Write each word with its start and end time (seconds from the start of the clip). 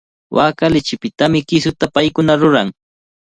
Waaka 0.35 0.65
lichipitami 0.73 1.39
kisuta 1.49 1.85
paykuna 1.95 2.33
ruran. 2.41 2.69